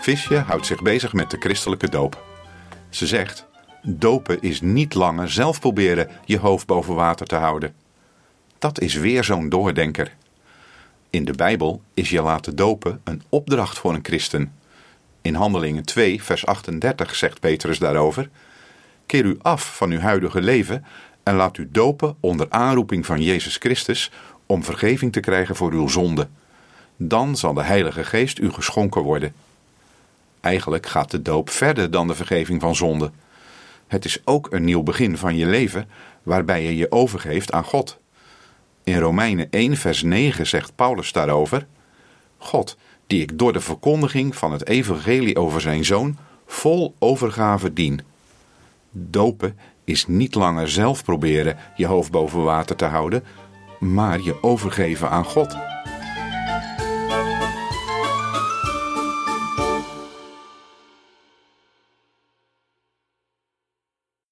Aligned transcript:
Visje 0.00 0.38
houdt 0.38 0.66
zich 0.66 0.82
bezig 0.82 1.12
met 1.12 1.30
de 1.30 1.36
christelijke 1.40 1.88
doop. 1.88 2.24
Ze 2.88 3.06
zegt: 3.06 3.46
Dopen 3.82 4.42
is 4.42 4.60
niet 4.60 4.94
langer 4.94 5.30
zelf 5.30 5.60
proberen 5.60 6.10
je 6.24 6.38
hoofd 6.38 6.66
boven 6.66 6.94
water 6.94 7.26
te 7.26 7.34
houden. 7.34 7.74
Dat 8.58 8.80
is 8.80 8.94
weer 8.94 9.24
zo'n 9.24 9.48
doordenker. 9.48 10.16
In 11.10 11.24
de 11.24 11.32
Bijbel 11.32 11.82
is 11.94 12.10
je 12.10 12.22
laten 12.22 12.56
dopen 12.56 13.00
een 13.04 13.22
opdracht 13.28 13.78
voor 13.78 13.94
een 13.94 14.04
christen. 14.04 14.52
In 15.22 15.34
Handelingen 15.34 15.84
2, 15.84 16.22
vers 16.22 16.46
38 16.46 17.14
zegt 17.14 17.40
Petrus 17.40 17.78
daarover: 17.78 18.28
Keer 19.06 19.24
u 19.24 19.36
af 19.42 19.76
van 19.76 19.90
uw 19.90 20.00
huidige 20.00 20.40
leven 20.40 20.84
en 21.22 21.34
laat 21.34 21.56
u 21.56 21.68
dopen 21.72 22.16
onder 22.20 22.46
aanroeping 22.50 23.06
van 23.06 23.22
Jezus 23.22 23.56
Christus 23.56 24.10
om 24.46 24.64
vergeving 24.64 25.12
te 25.12 25.20
krijgen 25.20 25.56
voor 25.56 25.72
uw 25.72 25.88
zonde. 25.88 26.28
Dan 26.96 27.36
zal 27.36 27.54
de 27.54 27.62
Heilige 27.62 28.04
Geest 28.04 28.38
u 28.38 28.52
geschonken 28.52 29.02
worden. 29.02 29.34
Eigenlijk 30.40 30.86
gaat 30.86 31.10
de 31.10 31.22
doop 31.22 31.50
verder 31.50 31.90
dan 31.90 32.06
de 32.06 32.14
vergeving 32.14 32.60
van 32.60 32.76
zonde. 32.76 33.10
Het 33.86 34.04
is 34.04 34.20
ook 34.24 34.52
een 34.52 34.64
nieuw 34.64 34.82
begin 34.82 35.16
van 35.16 35.36
je 35.36 35.46
leven 35.46 35.88
waarbij 36.22 36.62
je 36.62 36.76
je 36.76 36.92
overgeeft 36.92 37.52
aan 37.52 37.64
God. 37.64 37.98
In 38.84 38.98
Romeinen 38.98 39.46
1, 39.50 39.76
vers 39.76 40.02
9 40.02 40.46
zegt 40.46 40.74
Paulus 40.74 41.12
daarover: 41.12 41.66
God, 42.38 42.76
die 43.06 43.22
ik 43.22 43.38
door 43.38 43.52
de 43.52 43.60
verkondiging 43.60 44.36
van 44.36 44.52
het 44.52 44.66
evangelie 44.66 45.36
over 45.36 45.60
zijn 45.60 45.84
zoon 45.84 46.16
vol 46.46 46.94
overgave 46.98 47.72
dien. 47.72 48.00
Dopen 48.90 49.58
is 49.84 50.06
niet 50.06 50.34
langer 50.34 50.70
zelf 50.70 51.04
proberen 51.04 51.56
je 51.76 51.86
hoofd 51.86 52.10
boven 52.10 52.44
water 52.44 52.76
te 52.76 52.84
houden, 52.84 53.24
maar 53.80 54.20
je 54.20 54.42
overgeven 54.42 55.10
aan 55.10 55.24
God. 55.24 55.56